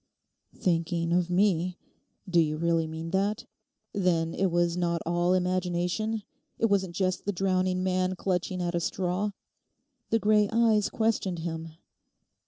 [0.55, 1.77] 'Thinking of me?
[2.27, 3.45] Do you really mean that?
[3.93, 6.23] Then it was not all imagination;
[6.57, 9.29] it wasn't just the drowning man clutching at a straw?'
[10.09, 11.73] The grey eyes questioned him.